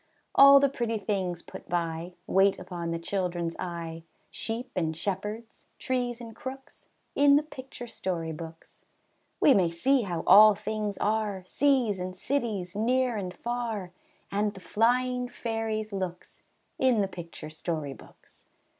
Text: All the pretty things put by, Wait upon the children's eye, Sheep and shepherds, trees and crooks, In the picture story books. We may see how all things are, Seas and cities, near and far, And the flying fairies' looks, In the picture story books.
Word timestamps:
All 0.33 0.59
the 0.59 0.67
pretty 0.67 0.97
things 0.97 1.43
put 1.43 1.69
by, 1.69 2.13
Wait 2.25 2.57
upon 2.57 2.89
the 2.89 2.97
children's 2.97 3.55
eye, 3.59 4.01
Sheep 4.31 4.71
and 4.75 4.97
shepherds, 4.97 5.67
trees 5.77 6.19
and 6.19 6.35
crooks, 6.35 6.87
In 7.13 7.35
the 7.35 7.43
picture 7.43 7.85
story 7.85 8.31
books. 8.31 8.83
We 9.39 9.53
may 9.53 9.69
see 9.69 10.01
how 10.01 10.23
all 10.25 10.55
things 10.55 10.97
are, 10.97 11.43
Seas 11.45 11.99
and 11.99 12.15
cities, 12.15 12.75
near 12.75 13.15
and 13.15 13.31
far, 13.31 13.91
And 14.31 14.55
the 14.55 14.59
flying 14.59 15.29
fairies' 15.29 15.93
looks, 15.93 16.41
In 16.79 17.01
the 17.01 17.07
picture 17.07 17.51
story 17.51 17.93
books. 17.93 18.47